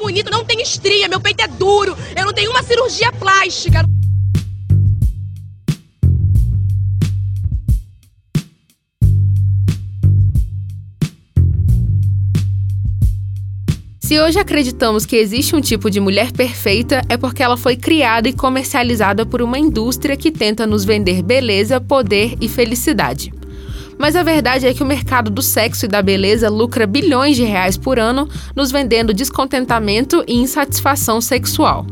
[0.00, 3.84] bonito, não tenho estria, meu peito é duro, eu não tenho uma cirurgia plástica.
[14.10, 18.28] Se hoje acreditamos que existe um tipo de mulher perfeita, é porque ela foi criada
[18.28, 23.32] e comercializada por uma indústria que tenta nos vender beleza, poder e felicidade.
[24.00, 27.44] Mas a verdade é que o mercado do sexo e da beleza lucra bilhões de
[27.44, 28.26] reais por ano,
[28.56, 31.84] nos vendendo descontentamento e insatisfação sexual.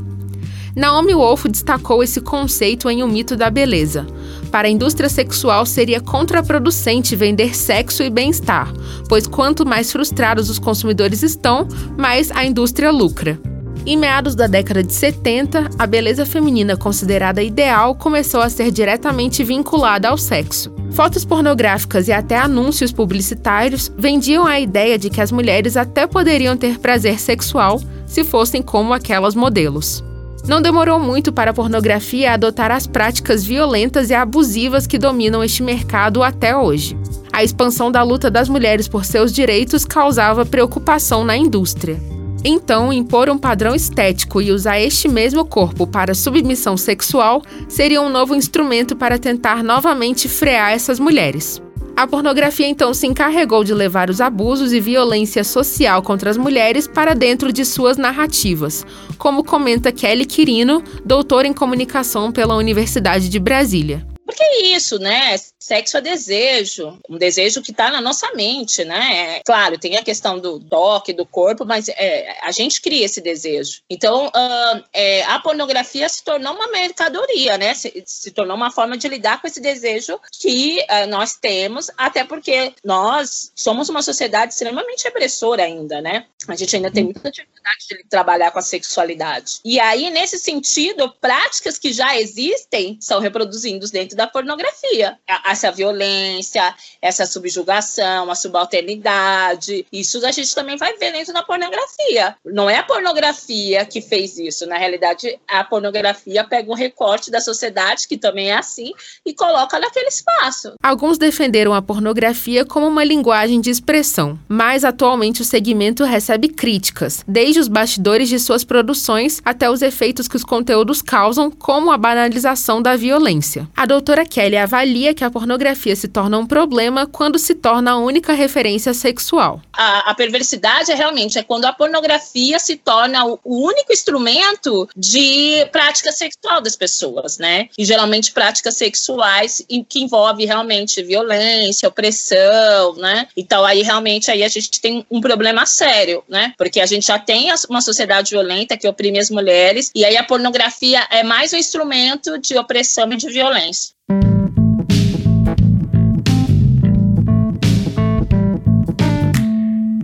[0.74, 4.06] Naomi Wolf destacou esse conceito em O Mito da Beleza.
[4.50, 8.72] Para a indústria sexual seria contraproducente vender sexo e bem-estar,
[9.06, 13.38] pois quanto mais frustrados os consumidores estão, mais a indústria lucra.
[13.86, 19.42] Em meados da década de 70, a beleza feminina considerada ideal começou a ser diretamente
[19.42, 20.72] vinculada ao sexo.
[20.90, 26.56] Fotos pornográficas e até anúncios publicitários vendiam a ideia de que as mulheres até poderiam
[26.56, 30.04] ter prazer sexual se fossem como aquelas modelos.
[30.46, 35.62] Não demorou muito para a pornografia adotar as práticas violentas e abusivas que dominam este
[35.62, 36.96] mercado até hoje.
[37.32, 42.00] A expansão da luta das mulheres por seus direitos causava preocupação na indústria.
[42.44, 48.08] Então, impor um padrão estético e usar este mesmo corpo para submissão sexual seria um
[48.08, 51.60] novo instrumento para tentar novamente frear essas mulheres.
[51.96, 56.86] A pornografia então se encarregou de levar os abusos e violência social contra as mulheres
[56.86, 58.86] para dentro de suas narrativas,
[59.18, 64.06] como comenta Kelly Quirino, doutora em comunicação pela Universidade de Brasília.
[64.28, 65.36] Porque é isso, né?
[65.58, 69.36] Sexo é desejo, um desejo que está na nossa mente, né?
[69.36, 73.22] É, claro, tem a questão do toque, do corpo, mas é, a gente cria esse
[73.22, 73.80] desejo.
[73.88, 77.72] Então, uh, é, a pornografia se tornou uma mercadoria, né?
[77.72, 82.22] Se, se, tornou uma forma de lidar com esse desejo que uh, nós temos, até
[82.22, 86.26] porque nós somos uma sociedade extremamente repressora ainda, né?
[86.46, 89.60] A gente ainda tem muita dificuldade de trabalhar com a sexualidade.
[89.64, 95.16] E aí, nesse sentido, práticas que já existem são reproduzindo dentro da pornografia.
[95.46, 102.34] Essa violência, essa subjugação, a subalternidade, isso a gente também vai ver dentro da pornografia.
[102.44, 107.40] Não é a pornografia que fez isso, na realidade, a pornografia pega um recorte da
[107.40, 108.90] sociedade, que também é assim,
[109.24, 110.72] e coloca naquele espaço.
[110.82, 117.22] Alguns defenderam a pornografia como uma linguagem de expressão, mas atualmente o segmento recebe críticas,
[117.28, 121.96] desde os bastidores de suas produções até os efeitos que os conteúdos causam, como a
[121.96, 123.68] banalização da violência.
[123.76, 127.98] A doutora Kelly avalia que a pornografia se torna um problema quando se torna a
[127.98, 129.60] única referência sexual.
[129.70, 134.88] A, a perversidade é realmente é quando a pornografia se torna o, o, único instrumento
[134.96, 137.68] de prática sexual das pessoas, né?
[137.76, 143.28] E geralmente práticas sexuais que envolve realmente violência, opressão, né?
[143.36, 146.54] Então aí realmente aí a gente tem um problema sério, né?
[146.56, 150.24] Porque a gente já tem uma sociedade violenta que oprime as mulheres e aí a
[150.24, 153.97] pornografia é mais um instrumento de opressão e de violência.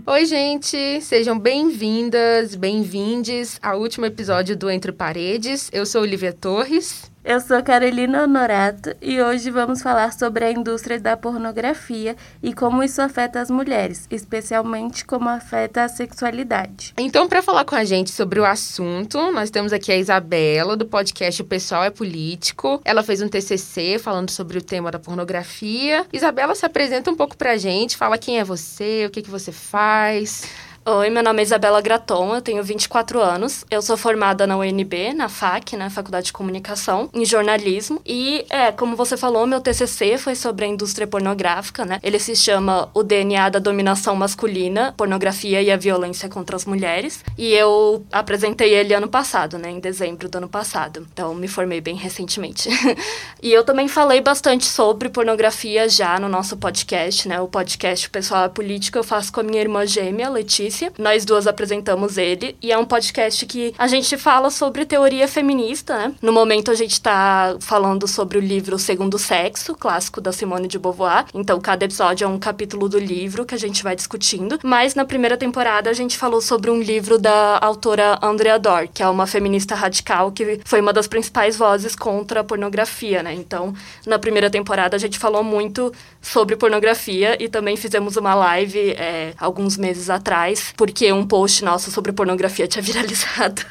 [0.07, 1.01] Oi, gente!
[1.01, 5.71] Sejam bem-vindas, bem-vindes ao último episódio do Entre Paredes.
[5.73, 7.14] Eu sou Olivia Torres.
[7.27, 12.83] Eu sou Carolina Honorato e hoje vamos falar sobre a indústria da pornografia e como
[12.83, 16.93] isso afeta as mulheres, especialmente como afeta a sexualidade.
[16.99, 20.85] Então, para falar com a gente sobre o assunto, nós temos aqui a Isabela, do
[20.85, 22.83] podcast O Pessoal é Político.
[22.85, 26.05] Ela fez um TCC falando sobre o tema da pornografia.
[26.13, 29.31] Isabela, se apresenta um pouco para a gente, fala quem é você, o que, que
[29.31, 30.43] você faz.
[30.87, 33.65] Oi, meu nome é Isabela Graton, eu tenho 24 anos.
[33.71, 38.03] Eu sou formada na UNB, na FAC, na Faculdade de Comunicação, em jornalismo.
[38.05, 41.99] E, é, como você falou, meu TCC foi sobre a indústria pornográfica, né?
[42.03, 47.25] Ele se chama O DNA da Dominação Masculina, Pornografia e a Violência contra as Mulheres.
[47.39, 49.71] E eu apresentei ele ano passado, né?
[49.71, 51.09] Em dezembro do ano passado.
[51.11, 52.69] Então, me formei bem recentemente.
[53.43, 57.41] e eu também falei bastante sobre pornografia já no nosso podcast, né?
[57.41, 61.47] O podcast Pessoal é Político eu faço com a minha irmã gêmea, Letícia Nós duas
[61.47, 66.15] apresentamos ele e é um podcast que a gente fala sobre teoria feminista, né?
[66.21, 70.79] No momento a gente tá falando sobre o livro Segundo Sexo, clássico da Simone de
[70.79, 71.27] Beauvoir.
[71.33, 74.59] Então cada episódio é um capítulo do livro que a gente vai discutindo.
[74.65, 79.03] Mas na primeira temporada a gente falou sobre um livro da autora Andrea Dor, que
[79.03, 83.33] é uma feminista radical que foi uma das principais vozes contra a pornografia, né?
[83.35, 83.75] Então,
[84.07, 89.35] na primeira temporada a gente falou muito sobre pornografia e também fizemos uma live é,
[89.39, 93.63] alguns meses atrás porque um post nosso sobre pornografia tinha viralizado.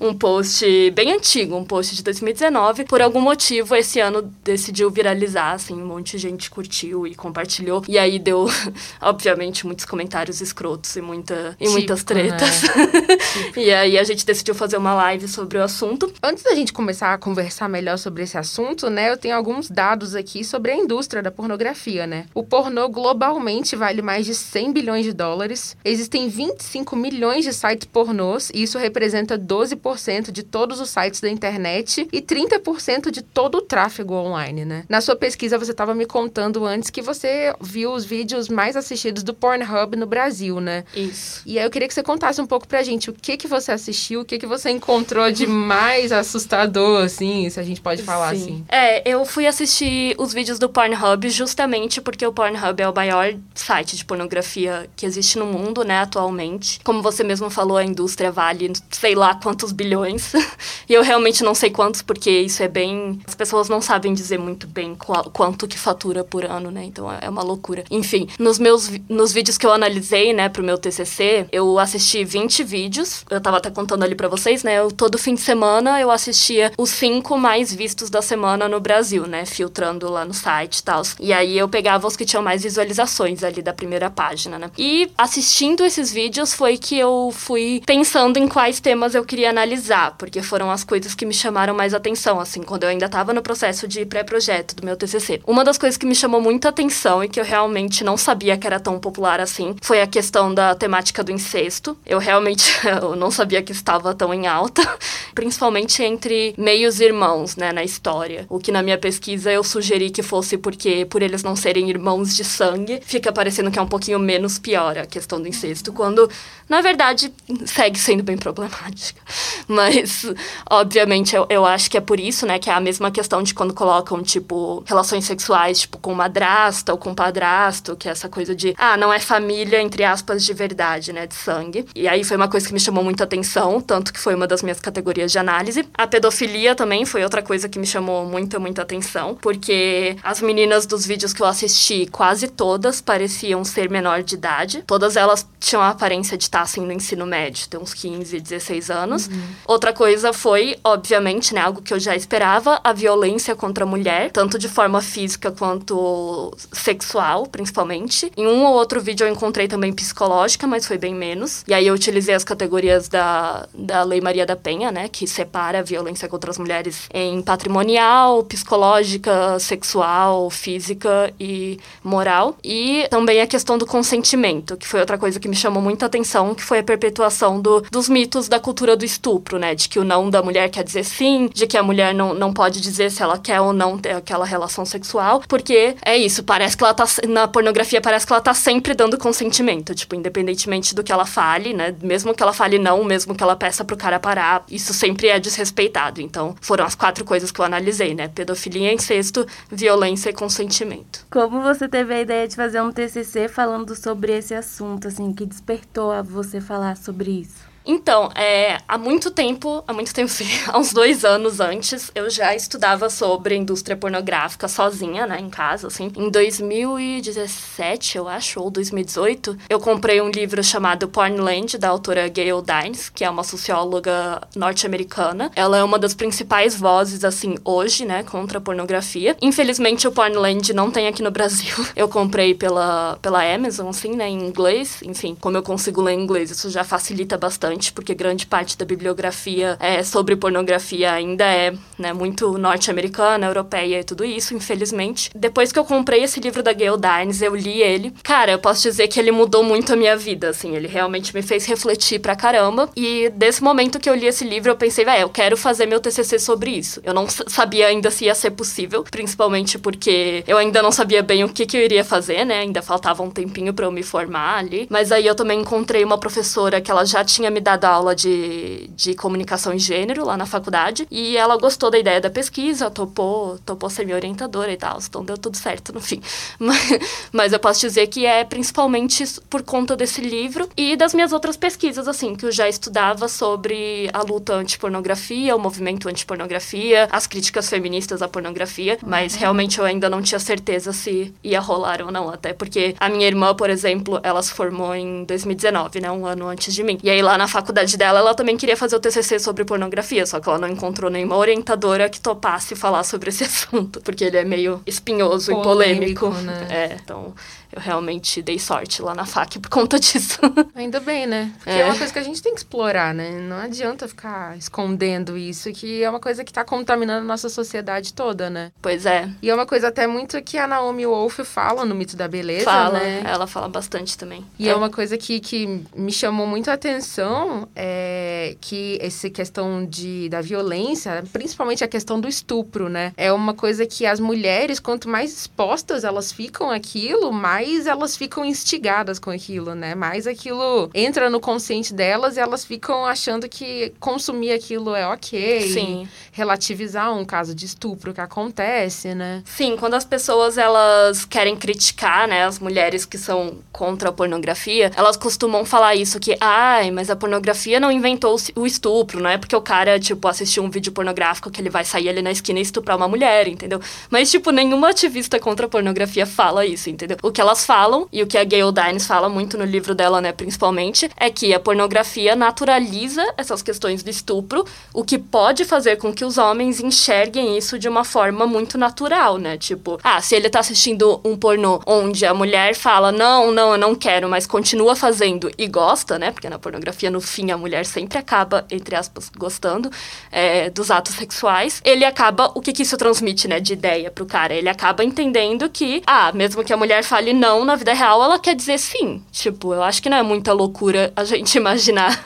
[0.00, 2.84] um post bem antigo, um post de 2019.
[2.84, 7.84] Por algum motivo, esse ano decidiu viralizar, assim, um monte de gente curtiu e compartilhou.
[7.88, 8.48] E aí deu,
[9.00, 12.36] obviamente, muitos comentários escrotos e, muita, e muitas Típico, né?
[12.36, 12.62] tretas.
[13.56, 16.12] e aí a gente decidiu fazer uma live sobre o assunto.
[16.22, 20.14] Antes da gente começar a conversar melhor sobre esse assunto, né, eu tenho alguns dados
[20.14, 22.26] aqui sobre a indústria da pornografia, né?
[22.34, 25.76] O pornô globalmente vale mais de 100 bilhões de dólares.
[25.84, 31.28] Existem 25 milhões de sites pornôs e isso representa 12% de todos os sites da
[31.28, 34.84] internet e 30% de todo o tráfego online, né?
[34.88, 39.22] Na sua pesquisa você estava me contando antes que você viu os vídeos mais assistidos
[39.22, 40.84] do Pornhub no Brasil, né?
[40.94, 41.42] Isso.
[41.46, 43.72] E aí eu queria que você contasse um pouco pra gente o que que você
[43.72, 48.34] assistiu, o que que você encontrou de mais assustador, assim, se a gente pode falar
[48.34, 48.42] Sim.
[48.42, 48.64] assim.
[48.68, 53.34] É, eu fui assistir os vídeos do Pornhub justamente porque o Pornhub é o maior
[53.54, 56.80] site de pornografia que existe no mundo, né, atualmente.
[56.84, 60.32] Como você mesmo falou, a indústria vale sei lá quantos bilhões.
[60.88, 63.20] e eu realmente não sei quantos, porque isso é bem.
[63.26, 66.84] As pessoas não sabem dizer muito bem qual- quanto que fatura por ano, né?
[66.84, 67.84] Então é uma loucura.
[67.90, 72.62] Enfim, nos meus nos vídeos que eu analisei, né, pro meu TCC, eu assisti 20
[72.64, 73.24] vídeos.
[73.30, 74.78] Eu tava até contando ali pra vocês, né?
[74.78, 79.26] Eu, todo fim de semana eu assistia os cinco mais vistos da semana no Brasil,
[79.26, 79.44] né?
[79.44, 81.02] Filtrando lá no site e tal.
[81.18, 84.70] E aí eu pegava os que tinham mais visualizações ali da primeira página, né?
[84.78, 90.14] E assistindo esses vídeos foi que eu fui pensando em quais temas eu queria analisar,
[90.16, 93.42] porque foram as coisas que me chamaram mais atenção, assim, quando eu ainda tava no
[93.42, 95.40] processo de pré-projeto do meu TCC.
[95.44, 98.68] Uma das coisas que me chamou muita atenção e que eu realmente não sabia que
[98.68, 101.98] era tão popular assim foi a questão da temática do incesto.
[102.06, 102.72] Eu realmente
[103.02, 104.82] eu não sabia que estava tão em alta,
[105.34, 108.46] principalmente entre meios irmãos, né, na história.
[108.48, 112.36] O que na minha pesquisa eu sugeri que fosse porque por eles não serem irmãos
[112.36, 116.28] de sangue, fica parecendo que é um pouquinho menos pior a questão do incesto, quando
[116.68, 117.32] na verdade
[117.66, 119.20] segue sendo bem problemática.
[119.68, 120.26] Mas
[120.68, 123.54] obviamente eu, eu acho que é por isso, né, que é a mesma questão de
[123.54, 128.54] quando colocam tipo relações sexuais, tipo com madrasta ou com padrasto, que é essa coisa
[128.54, 131.86] de ah, não é família entre aspas de verdade, né, de sangue.
[131.94, 134.62] E aí foi uma coisa que me chamou muita atenção, tanto que foi uma das
[134.62, 135.86] minhas categorias de análise.
[135.94, 140.86] A pedofilia também foi outra coisa que me chamou muita, muita atenção, porque as meninas
[140.86, 144.84] dos vídeos que eu assisti, quase todas pareciam ser menor de idade.
[144.86, 148.90] Todas elas tinham a aparência de estar assim no ensino médio, ter uns 15, 16
[148.90, 149.28] anos.
[149.66, 154.30] Outra coisa foi, obviamente, né, algo que eu já esperava, a violência contra a mulher,
[154.32, 158.32] tanto de forma física quanto sexual, principalmente.
[158.36, 161.62] Em um ou outro vídeo eu encontrei também psicológica, mas foi bem menos.
[161.68, 165.80] E aí eu utilizei as categorias da, da Lei Maria da Penha, né, que separa
[165.80, 172.56] a violência contra as mulheres em patrimonial, psicológica, sexual, física e moral.
[172.64, 176.54] E também a questão do consentimento, que foi outra coisa que me chamou muita atenção,
[176.54, 180.04] que foi a perpetuação do, dos mitos da cultura do estupro, né, de que o
[180.04, 183.22] não da mulher quer dizer sim, de que a mulher não, não pode dizer se
[183.22, 187.04] ela quer ou não ter aquela relação sexual, porque é isso, parece que ela tá,
[187.28, 191.74] na pornografia parece que ela tá sempre dando consentimento, tipo, independentemente do que ela fale,
[191.74, 195.28] né, mesmo que ela fale não, mesmo que ela peça pro cara parar, isso sempre
[195.28, 196.20] é desrespeitado.
[196.20, 201.26] Então, foram as quatro coisas que eu analisei, né, pedofilia, incesto, violência e consentimento.
[201.30, 205.46] Como você teve a ideia de fazer um TCC falando sobre esse assunto, assim, que
[205.46, 207.69] despertou a você falar sobre isso?
[207.90, 210.30] Então, é, há muito tempo, há muito tempo
[210.68, 215.88] há uns dois anos antes, eu já estudava sobre indústria pornográfica sozinha, né, em casa,
[215.88, 216.12] assim.
[216.16, 222.62] Em 2017, eu acho, ou 2018, eu comprei um livro chamado Pornland, da autora Gail
[222.62, 225.50] Dines, que é uma socióloga norte-americana.
[225.56, 229.36] Ela é uma das principais vozes, assim, hoje, né, contra a pornografia.
[229.42, 231.74] Infelizmente, o Pornland não tem aqui no Brasil.
[231.96, 235.00] Eu comprei pela, pela Amazon, assim, né, em inglês.
[235.02, 239.76] Enfim, como eu consigo ler inglês, isso já facilita bastante, porque grande parte da bibliografia
[239.80, 245.30] é, sobre pornografia ainda é né, muito norte-americana, europeia e tudo isso, infelizmente.
[245.34, 248.12] Depois que eu comprei esse livro da Gail Dines, eu li ele.
[248.22, 250.74] Cara, eu posso dizer que ele mudou muito a minha vida, assim.
[250.74, 252.88] Ele realmente me fez refletir pra caramba.
[252.96, 256.00] E desse momento que eu li esse livro, eu pensei, vai, eu quero fazer meu
[256.00, 257.00] TCC sobre isso.
[257.04, 261.44] Eu não sabia ainda se ia ser possível, principalmente porque eu ainda não sabia bem
[261.44, 262.60] o que, que eu iria fazer, né?
[262.60, 264.86] Ainda faltava um tempinho pra eu me formar ali.
[264.90, 268.16] Mas aí eu também encontrei uma professora que ela já tinha me me dado aula
[268.16, 271.06] de, de comunicação e gênero lá na faculdade.
[271.10, 274.98] E ela gostou da ideia da pesquisa, topou, topou ser minha orientadora e tal.
[275.06, 276.20] Então deu tudo certo no fim.
[276.58, 276.98] Mas,
[277.32, 281.56] mas eu posso dizer que é principalmente por conta desse livro e das minhas outras
[281.56, 287.68] pesquisas, assim, que eu já estudava sobre a luta anti-pornografia, o movimento anti-pornografia, as críticas
[287.68, 288.98] feministas à pornografia.
[289.04, 289.40] Mas uhum.
[289.40, 292.28] realmente eu ainda não tinha certeza se ia rolar ou não.
[292.30, 296.10] Até porque a minha irmã, por exemplo, ela se formou em 2019, né?
[296.10, 296.98] Um ano antes de mim.
[297.02, 300.40] E aí lá na faculdade dela, ela também queria fazer o TCC sobre pornografia, só
[300.40, 304.44] que ela não encontrou nenhuma orientadora que topasse falar sobre esse assunto, porque ele é
[304.44, 306.30] meio espinhoso polêmico, e polêmico.
[306.42, 306.66] Né?
[306.70, 307.34] É, então
[307.72, 310.38] eu realmente dei sorte lá na FAC por conta disso.
[310.74, 311.52] Ainda bem, né?
[311.58, 311.80] Porque é.
[311.80, 311.84] é.
[311.84, 313.30] uma coisa que a gente tem que explorar, né?
[313.40, 318.12] Não adianta ficar escondendo isso, que é uma coisa que tá contaminando a nossa sociedade
[318.12, 318.72] toda, né?
[318.82, 319.30] Pois é.
[319.40, 322.64] E é uma coisa até muito que a Naomi Wolf fala no Mito da Beleza,
[322.64, 323.22] fala, né?
[323.24, 324.44] Ela fala bastante também.
[324.58, 329.30] E é, é uma coisa que, que me chamou muito a atenção, é que essa
[329.30, 333.12] questão de, da violência, principalmente a questão do estupro, né?
[333.16, 338.16] É uma coisa que as mulheres, quanto mais expostas elas ficam àquilo, mais mais elas
[338.16, 339.94] ficam instigadas com aquilo, né?
[339.94, 345.60] Mais aquilo entra no consciente delas e elas ficam achando que consumir aquilo é ok.
[345.68, 346.08] Sim.
[346.32, 349.42] Relativizar um caso de estupro que acontece, né?
[349.44, 354.90] Sim, quando as pessoas elas querem criticar, né, as mulheres que são contra a pornografia,
[354.96, 359.36] elas costumam falar isso que, ai, mas a pornografia não inventou o estupro, não é
[359.36, 362.58] porque o cara, tipo, assistiu um vídeo pornográfico que ele vai sair ali na esquina
[362.58, 363.80] e estuprar uma mulher, entendeu?
[364.08, 367.18] Mas, tipo, nenhuma ativista contra a pornografia fala isso, entendeu?
[367.22, 369.92] O que ela elas falam, e o que a Gayle Dines fala muito no livro
[369.92, 374.64] dela, né, principalmente, é que a pornografia naturaliza essas questões do estupro,
[374.94, 379.36] o que pode fazer com que os homens enxerguem isso de uma forma muito natural,
[379.36, 379.58] né?
[379.58, 383.78] Tipo, ah, se ele tá assistindo um pornô onde a mulher fala, não, não, eu
[383.78, 386.30] não quero, mas continua fazendo e gosta, né?
[386.30, 389.90] Porque na pornografia, no fim, a mulher sempre acaba, entre aspas, gostando
[390.30, 391.80] é, dos atos sexuais.
[391.84, 394.54] Ele acaba, o que que isso transmite, né, de ideia pro cara?
[394.54, 398.38] Ele acaba entendendo que, ah, mesmo que a mulher fale não na vida real, ela
[398.38, 399.22] quer dizer sim.
[399.32, 402.22] Tipo, eu acho que não é muita loucura a gente imaginar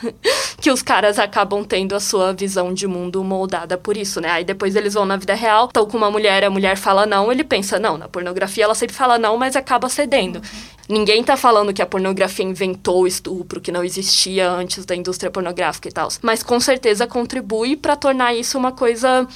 [0.61, 4.29] que os caras acabam tendo a sua visão de mundo moldada por isso, né?
[4.31, 7.31] Aí depois eles vão na vida real, estão com uma mulher, a mulher fala não,
[7.31, 10.43] ele pensa, não, na pornografia ela sempre fala não, mas acaba cedendo.
[10.89, 15.89] Ninguém tá falando que a pornografia inventou estupro, que não existia antes da indústria pornográfica
[15.89, 16.09] e tal.
[16.21, 19.27] Mas com certeza contribui para tornar isso uma coisa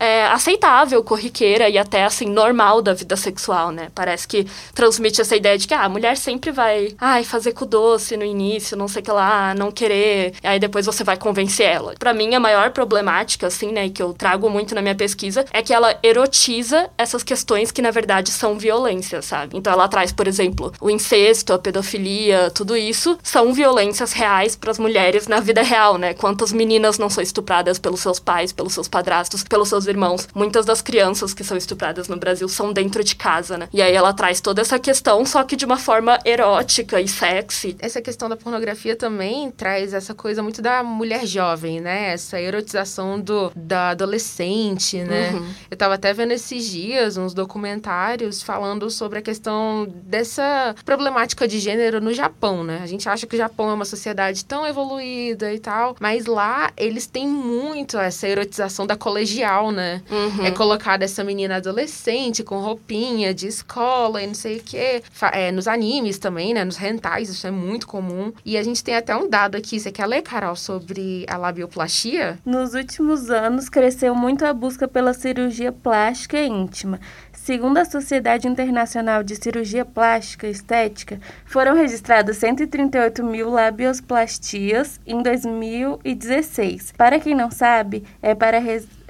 [0.00, 3.88] é, aceitável, corriqueira e até assim normal da vida sexual, né?
[3.94, 7.66] Parece que transmite essa ideia de que ah, a mulher sempre vai, ai, fazer com
[7.66, 11.66] doce no início, não sei o que lá, não querer, aí depois você vai convencer
[11.66, 11.94] ela.
[11.98, 15.62] Para mim a maior problemática assim, né, que eu trago muito na minha pesquisa é
[15.62, 19.58] que ela erotiza essas questões que na verdade são violência, sabe?
[19.58, 24.70] Então ela traz, por exemplo, o incesto, a pedofilia, tudo isso são violências reais para
[24.70, 26.14] as mulheres na vida real, né?
[26.14, 30.28] Quantas meninas não são estupradas pelos seus pais, pelos seus padrastos, pelos seus irmãos.
[30.34, 33.68] Muitas das crianças que são estupradas no Brasil são dentro de casa, né?
[33.72, 37.76] E aí ela traz toda essa questão, só que de uma forma erótica e sexy.
[37.78, 42.12] Essa questão da pornografia também traz essa coisa muito da mulher jovem, né?
[42.12, 45.32] Essa erotização do, da adolescente, né?
[45.32, 45.48] Uhum.
[45.70, 51.58] Eu tava até vendo esses dias uns documentários falando sobre a questão dessa problemática de
[51.58, 52.80] gênero no Japão, né?
[52.82, 56.70] A gente acha que o Japão é uma sociedade tão evoluída e tal, mas lá
[56.76, 59.79] eles têm muito essa erotização da colegial, né?
[59.80, 60.02] Né?
[60.10, 60.44] Uhum.
[60.44, 65.02] É colocada essa menina adolescente com roupinha de escola e não sei o quê.
[65.32, 66.64] É, nos animes também, né?
[66.64, 68.32] Nos rentais, isso é muito comum.
[68.44, 69.80] E a gente tem até um dado aqui.
[69.80, 72.38] Você quer ler, Carol, sobre a labioplastia?
[72.44, 77.00] Nos últimos anos, cresceu muito a busca pela cirurgia plástica íntima.
[77.42, 85.22] Segundo a Sociedade Internacional de Cirurgia Plástica e Estética, foram registradas 138 mil labioplastias em
[85.22, 86.92] 2016.
[86.96, 88.58] Para quem não sabe, é para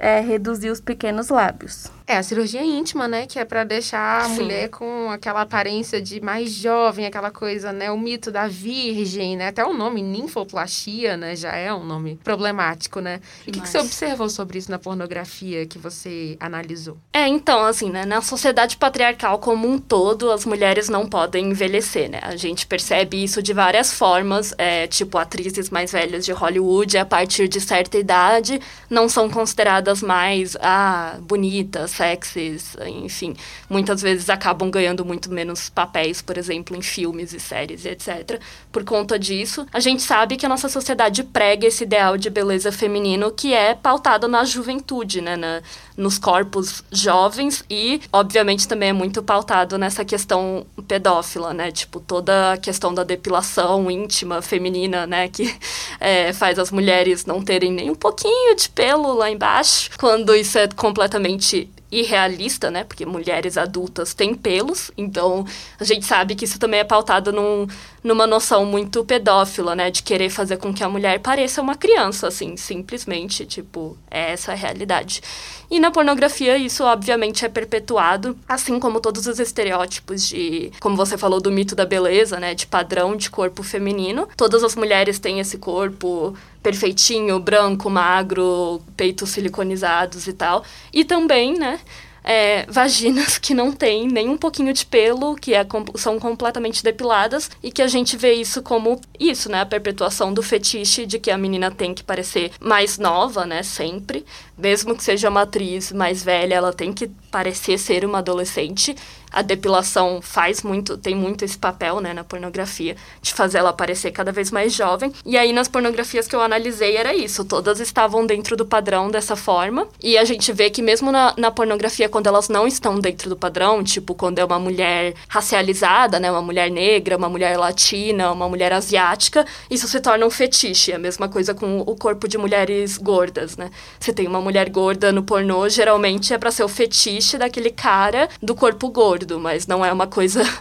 [0.01, 1.85] é, reduzir os pequenos lábios.
[2.11, 3.25] É, a cirurgia íntima, né?
[3.25, 4.41] Que é para deixar a Sim.
[4.41, 7.89] mulher com aquela aparência de mais jovem, aquela coisa, né?
[7.89, 9.47] O mito da virgem, né?
[9.47, 11.37] Até o nome ninfoplastia, né?
[11.37, 13.21] Já é um nome problemático, né?
[13.47, 16.97] E o que, que, você observou sobre isso na pornografia que você analisou?
[17.13, 18.03] É, então, assim, né?
[18.05, 22.19] Na sociedade patriarcal como um todo, as mulheres não podem envelhecer, né?
[22.23, 27.05] A gente percebe isso de várias formas, é, tipo, atrizes mais velhas de Hollywood, a
[27.05, 33.35] partir de certa idade, não são consideradas mais, ah, bonitas, sexys, enfim,
[33.69, 38.41] muitas vezes acabam ganhando muito menos papéis, por exemplo, em filmes e séries, etc.
[38.71, 42.71] Por conta disso, a gente sabe que a nossa sociedade prega esse ideal de beleza
[42.71, 45.61] feminino que é pautado na juventude, né, na,
[45.95, 52.53] nos corpos jovens e, obviamente, também é muito pautado nessa questão pedófila, né, tipo toda
[52.53, 55.55] a questão da depilação íntima feminina, né, que
[55.99, 60.57] é, faz as mulheres não terem nem um pouquinho de pelo lá embaixo, quando isso
[60.57, 62.83] é completamente irrealista, né?
[62.83, 65.45] Porque mulheres adultas têm pelos, então
[65.79, 67.67] a gente sabe que isso também é pautado num,
[68.03, 69.91] numa noção muito pedófila, né?
[69.91, 74.51] De querer fazer com que a mulher pareça uma criança, assim, simplesmente, tipo, é essa
[74.51, 75.21] a realidade.
[75.69, 81.17] E na pornografia isso obviamente é perpetuado, assim como todos os estereótipos de, como você
[81.17, 84.27] falou do mito da beleza, né, de padrão de corpo feminino.
[84.35, 90.63] Todas as mulheres têm esse corpo perfeitinho, branco, magro, peitos siliconizados e tal.
[90.91, 91.79] E também, né,
[92.23, 97.49] é, vaginas que não têm nem um pouquinho de pelo, que é, são completamente depiladas,
[97.61, 99.61] e que a gente vê isso como isso, né?
[99.61, 103.63] A perpetuação do fetiche de que a menina tem que parecer mais nova, né?
[103.63, 104.25] Sempre.
[104.61, 108.95] Mesmo que seja uma atriz mais velha, ela tem que parecer ser uma adolescente
[109.31, 114.11] a depilação faz muito, tem muito esse papel, né, na pornografia, de fazer ela parecer
[114.11, 115.13] cada vez mais jovem.
[115.25, 117.45] E aí, nas pornografias que eu analisei, era isso.
[117.45, 119.87] Todas estavam dentro do padrão dessa forma.
[120.03, 123.37] E a gente vê que mesmo na, na pornografia, quando elas não estão dentro do
[123.37, 128.49] padrão, tipo, quando é uma mulher racializada, né, uma mulher negra, uma mulher latina, uma
[128.49, 130.91] mulher asiática, isso se torna um fetiche.
[130.91, 133.71] A mesma coisa com o corpo de mulheres gordas, né?
[133.97, 138.29] Você tem uma mulher gorda no pornô, geralmente é para ser o fetiche daquele cara
[138.41, 140.41] do corpo gordo mas não é uma coisa.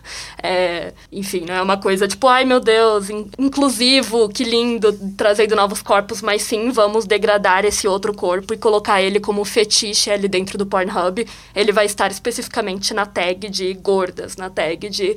[0.42, 5.54] É, enfim, não é uma coisa tipo, ai meu Deus, in inclusivo, que lindo, trazendo
[5.54, 10.28] novos corpos, mas sim, vamos degradar esse outro corpo e colocar ele como fetiche ali
[10.28, 11.26] dentro do Pornhub.
[11.54, 15.16] Ele vai estar especificamente na tag de gordas, na tag de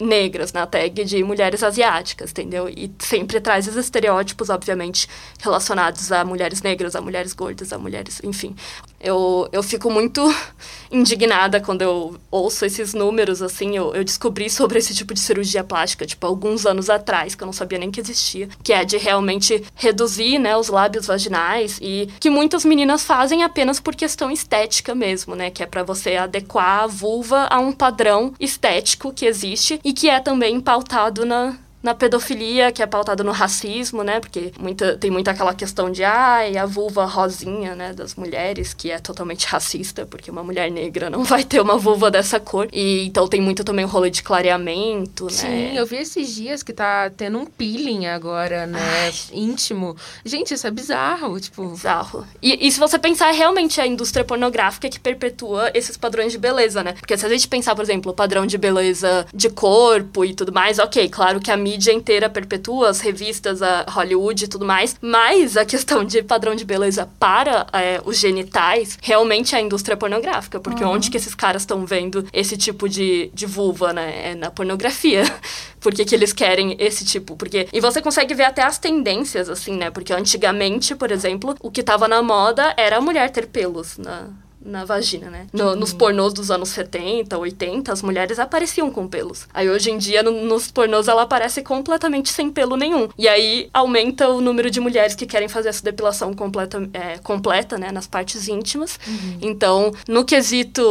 [0.00, 2.68] negras na tag de mulheres asiáticas, entendeu?
[2.68, 5.08] E sempre traz os estereótipos, obviamente,
[5.40, 8.54] relacionados a mulheres negras, a mulheres gordas, a mulheres, enfim.
[9.00, 10.22] Eu, eu fico muito
[10.90, 13.76] indignada quando eu ouço esses números, assim.
[13.76, 17.46] Eu, eu descobri sobre esse tipo de cirurgia plástica, tipo, alguns anos atrás, que eu
[17.46, 18.48] não sabia nem que existia.
[18.62, 23.80] Que é de realmente reduzir, né, os lábios vaginais e que muitas meninas fazem apenas
[23.80, 25.50] por questão estética mesmo, né?
[25.50, 30.08] Que é para você adequar a vulva a um padrão estético que existe e que
[30.08, 34.20] é também pautado na, na pedofilia, que é pautada no racismo, né?
[34.20, 38.90] Porque muita, tem muita aquela questão de, ai, a vulva rosinha, né, das mulheres, que
[38.90, 42.68] é totalmente racista, porque uma mulher negra não vai ter uma vulva dessa cor.
[42.72, 45.30] E então tem muito também o rolê de clareamento, né?
[45.30, 49.12] Sim, eu vi esses dias que tá tendo um peeling agora, né, ai.
[49.32, 49.96] íntimo.
[50.24, 51.68] Gente, isso é bizarro, tipo...
[51.70, 52.26] Bizarro.
[52.40, 56.38] E, e se você pensar, é realmente a indústria pornográfica que perpetua esses padrões de
[56.38, 56.92] beleza, né?
[56.92, 60.52] Porque se a gente pensar, por exemplo, o padrão de beleza de corpo e tudo
[60.52, 64.96] mais, ok, claro que a mídia inteira perpetua, as revistas, a Hollywood e tudo mais,
[65.00, 69.96] mas a questão de padrão de beleza para é, os genitais realmente é a indústria
[69.96, 70.92] pornográfica, porque uhum.
[70.92, 74.32] onde que esses caras estão vendo esse tipo de, de vulva, né?
[74.32, 75.22] É na pornografia.
[75.80, 77.36] Por que, que eles querem esse tipo?
[77.36, 77.68] Porque.
[77.72, 79.90] E você consegue ver até as tendências, assim, né?
[79.90, 84.28] Porque antigamente, por exemplo, o que tava na moda era a mulher ter pelos na,
[84.64, 85.46] na vagina, né?
[85.52, 89.46] No, nos pornôs dos anos 70, 80, as mulheres apareciam com pelos.
[89.52, 93.08] Aí hoje em dia, no, nos pornôs, ela aparece completamente sem pelo nenhum.
[93.18, 97.76] E aí aumenta o número de mulheres que querem fazer essa depilação completa, é, completa,
[97.76, 97.90] né?
[97.90, 98.98] Nas partes íntimas.
[99.06, 99.38] Uhum.
[99.42, 100.82] Então, no quesito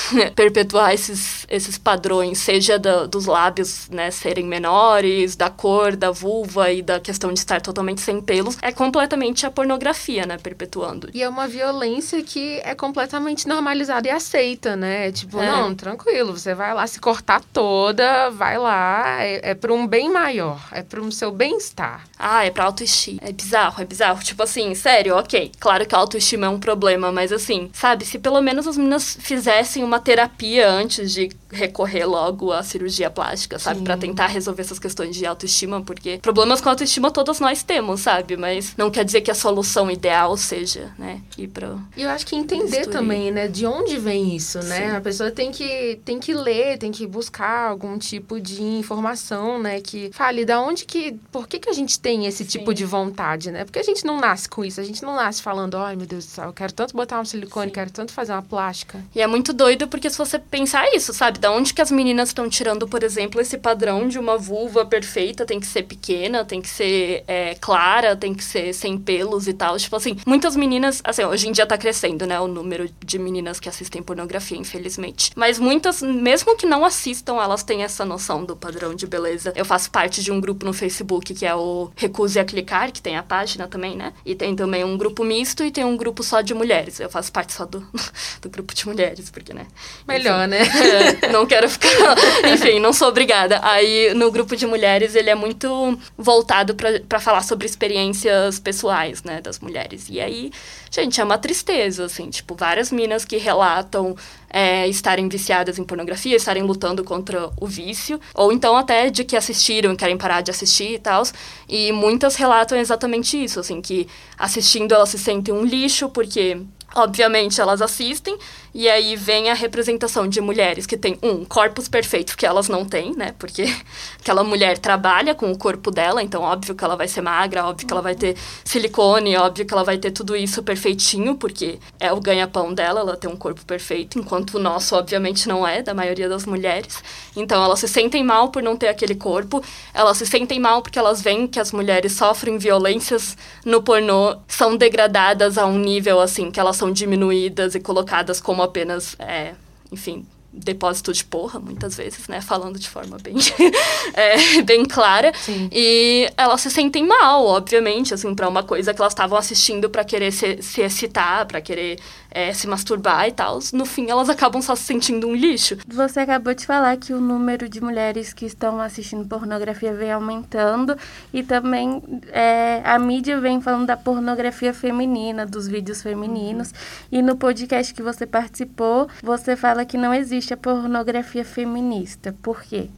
[0.34, 6.70] perpetuar esses, esses padrões, seja da, dos lábios, né, serem menores, da cor, da vulva
[6.70, 10.36] e da questão de estar totalmente sem pelos, é completamente a pornografia, né?
[10.36, 11.08] Perpetuando.
[11.14, 15.12] E é uma violência que é completamente completamente normalizada e aceita, né?
[15.12, 15.46] Tipo, é.
[15.46, 20.10] não, tranquilo, você vai lá se cortar toda, vai lá, é, é para um bem
[20.10, 22.04] maior, é para o seu bem-estar.
[22.18, 23.20] Ah, é pra autoestima.
[23.22, 24.22] É bizarro, é bizarro.
[24.22, 25.52] Tipo assim, sério, ok.
[25.58, 29.16] Claro que a autoestima é um problema, mas assim, sabe, se pelo menos as meninas
[29.20, 33.82] fizessem uma terapia antes de recorrer logo à cirurgia plástica, sabe?
[33.82, 38.36] para tentar resolver essas questões de autoestima, porque problemas com autoestima todos nós temos, sabe?
[38.36, 41.76] Mas não quer dizer que a solução ideal seja, né, ir pra.
[41.96, 44.90] E eu acho que entender também, né, de onde vem isso, né?
[44.90, 44.96] Sim.
[44.96, 49.80] A pessoa tem que, tem que ler, tem que buscar algum tipo de informação, né,
[49.80, 51.12] que fale da onde que.
[51.30, 52.74] Por que, que a gente tem esse tipo Sim.
[52.74, 53.64] de vontade, né?
[53.64, 56.24] Porque a gente não nasce com isso, a gente não nasce falando, ai meu Deus
[56.24, 57.74] do céu, eu quero tanto botar um silicone, Sim.
[57.74, 59.02] quero tanto fazer uma plástica.
[59.14, 61.38] E é muito doido porque se você pensar isso, sabe?
[61.38, 65.44] Da onde que as meninas estão tirando, por exemplo, esse padrão de uma vulva perfeita,
[65.44, 69.52] tem que ser pequena, tem que ser é, clara, tem que ser sem pelos e
[69.52, 69.76] tal.
[69.76, 73.18] Tipo assim, muitas meninas, assim, hoje em dia tá crescendo, né, o número número de
[73.18, 75.30] meninas que assistem pornografia, infelizmente.
[75.34, 79.52] Mas muitas, mesmo que não assistam, elas têm essa noção do padrão de beleza.
[79.56, 83.02] Eu faço parte de um grupo no Facebook que é o Recuse a Clicar, que
[83.02, 84.12] tem a página também, né?
[84.24, 87.00] E tem também um grupo misto e tem um grupo só de mulheres.
[87.00, 87.86] Eu faço parte só do,
[88.40, 89.66] do grupo de mulheres, porque, né?
[90.06, 91.18] Melhor, Enfim, né?
[91.22, 92.16] é, não quero ficar.
[92.52, 93.60] Enfim, não sou obrigada.
[93.62, 96.74] Aí, no grupo de mulheres, ele é muito voltado
[97.08, 100.06] para falar sobre experiências pessoais, né, das mulheres.
[100.08, 100.50] E aí,
[100.90, 104.16] gente, é uma tristeza, assim, tipo, várias minas que relatam
[104.48, 109.36] é, estarem viciadas em pornografia, estarem lutando contra o vício, ou então até de que
[109.36, 111.22] assistiram e querem parar de assistir e tal.
[111.68, 116.60] E muitas relatam exatamente isso, assim, que assistindo elas se sentem um lixo, porque
[116.94, 118.38] obviamente elas assistem
[118.78, 122.84] e aí vem a representação de mulheres que têm, um, corpos perfeitos que elas não
[122.84, 123.34] têm, né?
[123.38, 123.64] Porque
[124.20, 127.86] aquela mulher trabalha com o corpo dela, então óbvio que ela vai ser magra, óbvio
[127.86, 132.12] que ela vai ter silicone, óbvio que ela vai ter tudo isso perfeitinho, porque é
[132.12, 135.94] o ganha-pão dela, ela tem um corpo perfeito, enquanto o nosso, obviamente, não é, da
[135.94, 137.02] maioria das mulheres.
[137.34, 140.98] Então elas se sentem mal por não ter aquele corpo, elas se sentem mal porque
[140.98, 146.50] elas veem que as mulheres sofrem violências no pornô, são degradadas a um nível assim,
[146.50, 149.54] que elas são diminuídas e colocadas como apenas, é,
[149.90, 152.40] enfim, depósito de porra, muitas vezes, né?
[152.40, 153.36] Falando de forma bem,
[154.14, 155.32] é, bem clara.
[155.34, 155.68] Sim.
[155.70, 160.04] E elas se sentem mal, obviamente, assim, para uma coisa que elas estavam assistindo para
[160.04, 161.98] querer se, se excitar, para querer
[162.36, 163.58] é, se masturbar e tal.
[163.72, 165.78] No fim, elas acabam só se sentindo um lixo.
[165.86, 170.96] Você acabou de falar que o número de mulheres que estão assistindo pornografia vem aumentando
[171.32, 176.74] e também é, a mídia vem falando da pornografia feminina, dos vídeos femininos.
[177.10, 182.34] E no podcast que você participou, você fala que não existe a pornografia feminista.
[182.42, 182.88] Por quê?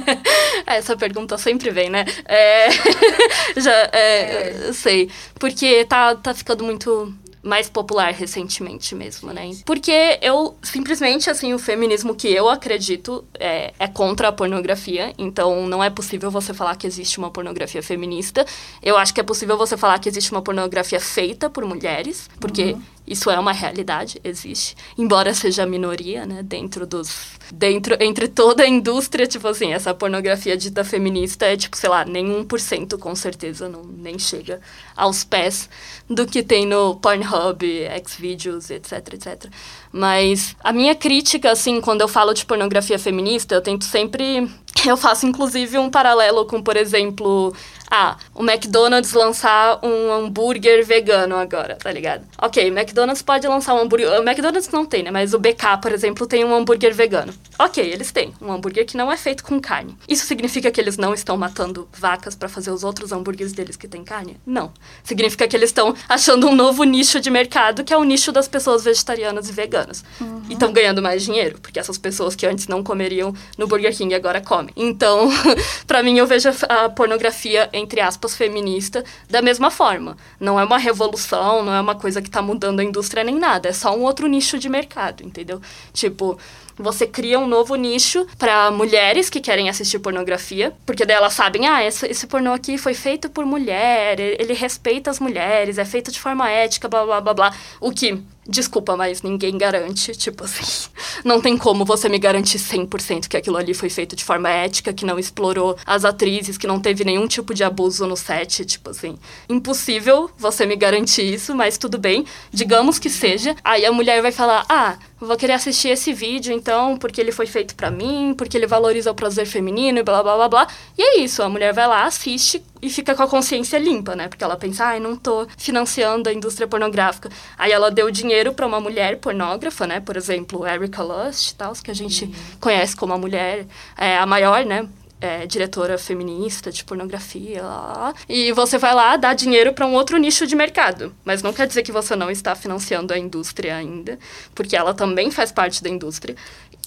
[0.66, 2.04] Essa pergunta sempre vem, né?
[2.24, 2.68] É...
[3.60, 5.10] Já, é, eu sei.
[5.38, 9.50] Porque tá, tá ficando muito mais popular recentemente mesmo, né?
[9.66, 15.12] Porque eu, simplesmente, assim, o feminismo que eu acredito é, é, contra a pornografia.
[15.18, 18.46] Então, não é possível você falar que existe uma pornografia feminista.
[18.80, 22.72] Eu acho que é possível você falar que existe uma pornografia feita por mulheres, porque
[22.72, 22.82] uhum.
[23.06, 24.76] Isso é uma realidade, existe.
[24.96, 26.42] Embora seja a minoria, né?
[26.42, 27.32] Dentro dos...
[27.52, 32.04] Dentro, entre toda a indústria, tipo assim, essa pornografia dita feminista é, tipo, sei lá,
[32.04, 34.60] nem 1% com certeza, não, nem chega
[34.96, 35.68] aos pés
[36.08, 37.62] do que tem no Pornhub,
[38.06, 39.50] Xvideos, etc, etc.
[39.90, 44.48] Mas a minha crítica, assim, quando eu falo de pornografia feminista, eu tento sempre.
[44.86, 47.54] Eu faço, inclusive, um paralelo com, por exemplo,
[47.94, 52.24] ah, o McDonald's lançar um hambúrguer vegano agora, tá ligado?
[52.40, 54.08] Ok, o McDonald's pode lançar um hambúrguer.
[54.18, 55.10] O McDonald's não tem, né?
[55.10, 57.34] Mas o BK, por exemplo, tem um hambúrguer vegano.
[57.58, 59.94] Ok, eles têm um hambúrguer que não é feito com carne.
[60.08, 63.86] Isso significa que eles não estão matando vacas para fazer os outros hambúrgueres deles que
[63.86, 64.40] têm carne?
[64.46, 64.72] Não.
[65.04, 68.48] Significa que eles estão achando um novo nicho de mercado, que é o nicho das
[68.48, 70.02] pessoas vegetarianas e veganas.
[70.18, 70.42] Uhum.
[70.48, 74.14] E estão ganhando mais dinheiro, porque essas pessoas que antes não comeriam no Burger King
[74.14, 74.61] agora comem.
[74.76, 75.30] Então,
[75.86, 80.16] para mim, eu vejo a pornografia entre aspas, feminista, da mesma forma.
[80.38, 83.68] Não é uma revolução, não é uma coisa que está mudando a indústria nem nada,
[83.68, 85.60] é só um outro nicho de mercado, entendeu?
[85.92, 86.38] Tipo,
[86.76, 91.66] você cria um novo nicho para mulheres que querem assistir pornografia, porque daí elas sabem,
[91.66, 96.10] ah, esse, esse pornô aqui foi feito por mulher, ele respeita as mulheres, é feito
[96.10, 97.54] de forma ética, blá blá blá blá.
[97.80, 100.88] O que Desculpa, mas ninguém garante, tipo assim.
[101.24, 104.92] Não tem como você me garantir 100% que aquilo ali foi feito de forma ética,
[104.92, 108.90] que não explorou as atrizes, que não teve nenhum tipo de abuso no set, tipo
[108.90, 109.16] assim.
[109.48, 112.24] Impossível você me garantir isso, mas tudo bem.
[112.50, 113.54] Digamos que seja.
[113.62, 117.46] Aí a mulher vai falar: "Ah, vou querer assistir esse vídeo então, porque ele foi
[117.46, 120.66] feito para mim, porque ele valoriza o prazer feminino e blá blá blá blá".
[120.98, 124.26] E é isso, a mulher vai lá, assiste e fica com a consciência limpa, né?
[124.26, 127.30] Porque ela pensa, ai, não tô financiando a indústria pornográfica.
[127.56, 130.00] Aí ela deu dinheiro para uma mulher pornógrafa, né?
[130.00, 132.34] Por exemplo, Erika Lust, tal, que a gente uhum.
[132.60, 133.66] conhece como a mulher,
[133.96, 134.88] é, a maior, né?
[135.20, 137.62] É, diretora feminista de pornografia.
[137.62, 141.14] Lá, e você vai lá dar dinheiro para um outro nicho de mercado.
[141.24, 144.18] Mas não quer dizer que você não está financiando a indústria ainda,
[144.52, 146.34] porque ela também faz parte da indústria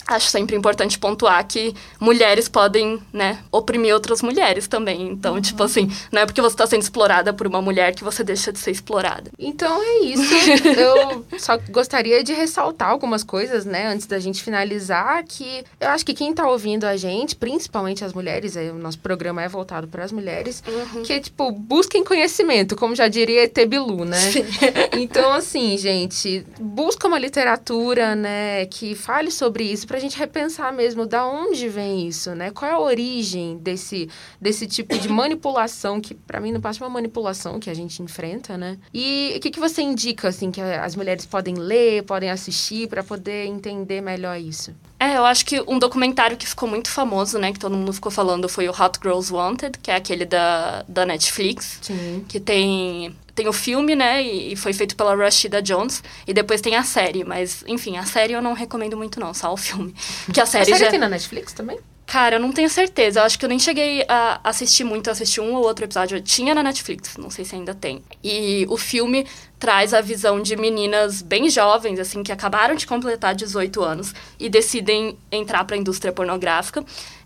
[0.07, 5.07] acho sempre importante pontuar que mulheres podem, né, oprimir outras mulheres também.
[5.07, 5.41] Então, uhum.
[5.41, 8.51] tipo assim, não é porque você está sendo explorada por uma mulher que você deixa
[8.51, 9.31] de ser explorada.
[9.39, 10.33] Então é isso.
[10.77, 16.05] eu só gostaria de ressaltar algumas coisas, né, antes da gente finalizar, que eu acho
[16.05, 19.87] que quem está ouvindo a gente, principalmente as mulheres, aí, o nosso programa é voltado
[19.87, 21.01] para as mulheres, uhum.
[21.01, 24.19] que, tipo, busquem conhecimento, como já diria Tebilu, né?
[24.19, 24.45] Sim.
[24.93, 31.05] Então, assim, gente, busca uma literatura, né, que fale sobre isso pra gente repensar mesmo
[31.05, 32.51] da onde vem isso, né?
[32.51, 34.09] Qual é a origem desse,
[34.41, 38.03] desse tipo de manipulação, que para mim não passa de uma manipulação que a gente
[38.03, 38.77] enfrenta, né?
[38.93, 43.05] E o que, que você indica, assim, que as mulheres podem ler, podem assistir para
[43.05, 44.75] poder entender melhor isso?
[44.99, 48.11] É, eu acho que um documentário que ficou muito famoso, né, que todo mundo ficou
[48.11, 51.79] falando, foi o Hot Girls Wanted, que é aquele da, da Netflix.
[51.81, 52.25] Sim.
[52.27, 54.21] Que tem tem o filme, né?
[54.21, 56.01] E foi feito pela Rashida Jones.
[56.25, 57.25] E depois tem a série.
[57.25, 59.33] Mas, enfim, a série eu não recomendo muito, não.
[59.33, 59.93] Só o filme.
[60.33, 60.89] Que a série, a série já...
[60.89, 61.77] tem na Netflix também?
[62.15, 63.19] Cara, eu não tenho certeza.
[63.19, 65.07] Eu acho que eu nem cheguei a assistir muito.
[65.07, 66.17] Eu assisti um ou outro episódio.
[66.17, 67.17] Eu tinha na Netflix.
[67.17, 68.01] Não sei se ainda tem.
[68.23, 69.27] E o filme
[69.59, 74.47] traz a visão de meninas bem jovens, assim, que acabaram de completar 18 anos e
[74.47, 76.85] decidem entrar para a indústria pornográfica.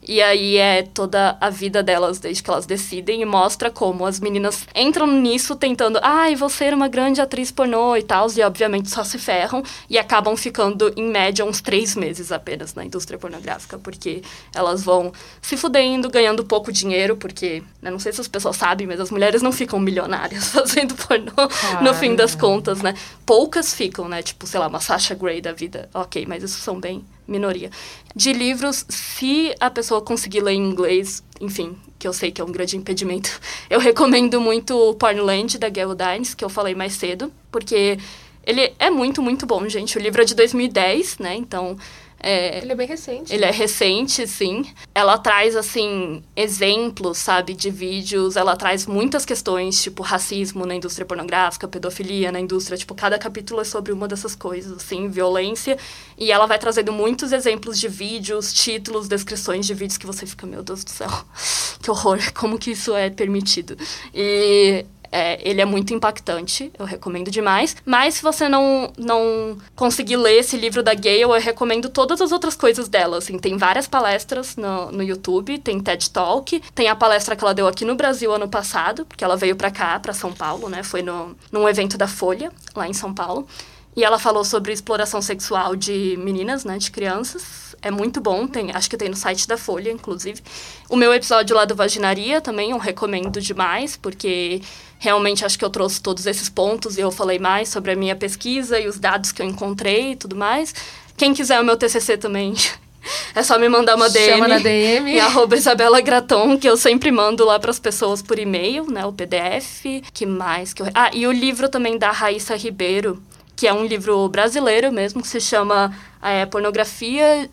[0.09, 4.19] E aí é toda a vida delas desde que elas decidem e mostra como as
[4.19, 8.41] meninas entram nisso tentando, ai, ah, vou ser uma grande atriz pornô e tal, e
[8.41, 13.19] obviamente só se ferram e acabam ficando, em média, uns três meses apenas na indústria
[13.19, 14.23] pornográfica, porque
[14.55, 18.87] elas vão se fudendo, ganhando pouco dinheiro, porque, né, não sei se as pessoas sabem,
[18.87, 21.83] mas as mulheres não ficam milionárias fazendo pornô claro.
[21.83, 22.95] no fim das contas, né?
[23.27, 24.23] Poucas ficam, né?
[24.23, 25.87] Tipo, sei lá, uma Sasha Grey da vida.
[25.93, 27.69] Ok, mas isso são bem minoria.
[28.15, 32.43] De livros, se a pessoa conseguir ler em inglês, enfim, que eu sei que é
[32.43, 33.39] um grande impedimento,
[33.69, 37.97] eu recomendo muito o Pornland, da Gail Dines, que eu falei mais cedo, porque
[38.45, 39.97] ele é muito, muito bom, gente.
[39.97, 41.35] O livro é de 2010, né?
[41.35, 41.77] Então
[42.21, 43.33] é, ele é bem recente.
[43.33, 44.65] Ele é recente, sim.
[44.93, 48.35] Ela traz, assim, exemplos, sabe, de vídeos.
[48.35, 52.77] Ela traz muitas questões, tipo, racismo na indústria pornográfica, pedofilia na indústria.
[52.77, 55.77] Tipo, cada capítulo é sobre uma dessas coisas, assim, violência.
[56.17, 60.45] E ela vai trazendo muitos exemplos de vídeos, títulos, descrições de vídeos que você fica,
[60.45, 61.09] meu Deus do céu,
[61.81, 63.77] que horror, como que isso é permitido?
[64.13, 67.75] E é, ele é muito impactante, eu recomendo demais.
[67.85, 72.31] Mas se você não, não conseguir ler esse livro da Gale, eu recomendo todas as
[72.31, 73.17] outras coisas dela.
[73.17, 77.53] Assim, tem várias palestras no, no YouTube, tem TED Talk, tem a palestra que ela
[77.53, 80.83] deu aqui no Brasil ano passado, porque ela veio para cá, para São Paulo, né?
[80.83, 83.47] Foi no, num evento da Folha, lá em São Paulo.
[83.95, 87.68] E ela falou sobre exploração sexual de meninas, né, de crianças.
[87.81, 90.41] É muito bom, tem, acho que tem no site da Folha, inclusive.
[90.89, 94.61] O meu episódio lá do Vaginaria também eu recomendo demais, porque
[94.97, 98.15] realmente acho que eu trouxe todos esses pontos e eu falei mais sobre a minha
[98.15, 100.75] pesquisa e os dados que eu encontrei e tudo mais.
[101.15, 102.53] Quem quiser o meu TCC também,
[103.33, 104.33] é só me mandar uma DM.
[104.33, 105.13] Chama na DM.
[105.13, 109.05] E arroba Isabela Graton, que eu sempre mando lá para as pessoas por e-mail, né?
[109.05, 109.85] O PDF.
[110.13, 110.87] Que mais que eu...
[110.93, 113.23] Ah, e o livro também da Raíssa Ribeiro,
[113.55, 117.49] que é um livro brasileiro mesmo, que se chama é, Pornografia,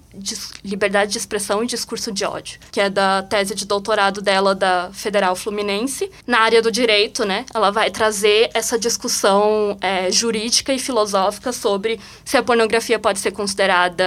[0.65, 4.91] Liberdade de Expressão e Discurso de Ódio, que é da tese de doutorado dela da
[4.93, 6.11] Federal Fluminense.
[6.27, 12.01] Na área do direito, né, ela vai trazer essa discussão é, jurídica e filosófica sobre
[12.25, 14.05] se a pornografia pode ser considerada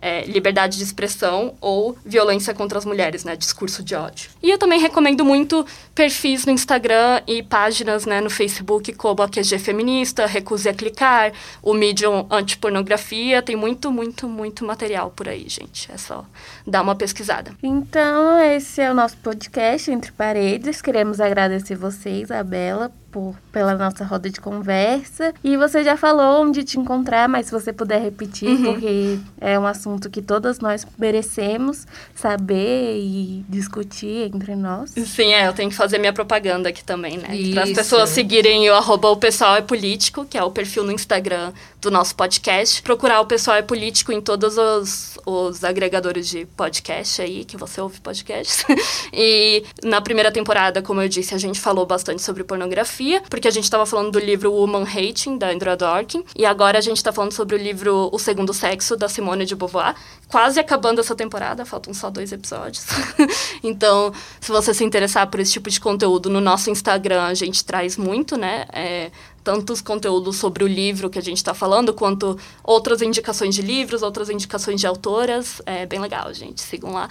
[0.00, 4.30] é, liberdade de expressão ou violência contra as mulheres, né, discurso de ódio.
[4.42, 9.28] E eu também recomendo muito perfis no Instagram e páginas né, no Facebook como a
[9.28, 11.32] QG Feminista, Recuse a Clicar,
[11.62, 15.90] o Medium Antipornografia, tem muito muito, muito, muito material por aí, gente.
[15.90, 16.24] É só
[16.66, 17.52] dar uma pesquisada.
[17.62, 20.80] Então, esse é o nosso podcast Entre Paredes.
[20.80, 25.32] Queremos agradecer você, Isabela, por, pela nossa roda de conversa.
[25.42, 28.64] E você já falou onde te encontrar, mas se você puder repetir, uhum.
[28.64, 34.90] porque é um assunto que todas nós merecemos saber e discutir entre nós.
[34.90, 37.28] Sim, é, eu tenho que fazer minha propaganda aqui também, né?
[37.54, 40.92] Para as pessoas seguirem o arroba o pessoal é político, que é o perfil no
[40.92, 42.82] Instagram do nosso podcast.
[42.82, 47.80] Procurar o pessoal é político em todos os, os agregadores de podcast aí, que você
[47.80, 48.64] ouve podcast.
[49.12, 53.50] e na primeira temporada, como eu disse, a gente falou bastante sobre pornografia porque a
[53.50, 57.12] gente estava falando do livro Woman Hating, da Andrea Dworkin, e agora a gente está
[57.12, 59.96] falando sobre o livro O Segundo Sexo, da Simone de Beauvoir.
[60.28, 62.86] Quase acabando essa temporada, faltam só dois episódios.
[63.64, 67.64] então, se você se interessar por esse tipo de conteúdo, no nosso Instagram a gente
[67.64, 68.64] traz muito, né?
[68.72, 69.10] É,
[69.46, 74.02] tantos conteúdos sobre o livro que a gente está falando, quanto outras indicações de livros,
[74.02, 75.62] outras indicações de autoras.
[75.64, 76.60] É bem legal, gente.
[76.60, 77.08] Sigam lá.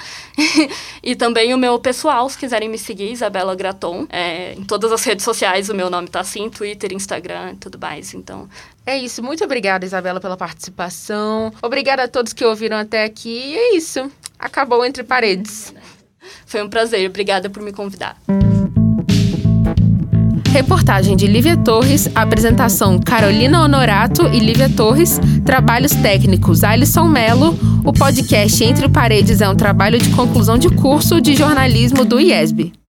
[1.01, 4.05] e também o meu pessoal, se quiserem me seguir, Isabela Graton.
[4.09, 7.79] É, em todas as redes sociais o meu nome está assim, Twitter, Instagram e tudo
[7.79, 8.13] mais.
[8.13, 8.49] Então,
[8.85, 9.23] é isso.
[9.23, 11.53] Muito obrigada, Isabela, pela participação.
[11.61, 13.29] Obrigada a todos que ouviram até aqui.
[13.29, 14.11] E é isso.
[14.37, 15.73] Acabou Entre Paredes.
[16.45, 17.09] Foi um prazer.
[17.09, 18.17] Obrigada por me convidar.
[20.55, 27.59] Reportagem de Lívia Torres, apresentação Carolina Honorato e Lívia Torres, trabalhos técnicos Alisson Melo.
[27.83, 32.71] O podcast Entre Paredes é um trabalho de conclusão de curso de jornalismo do IESB.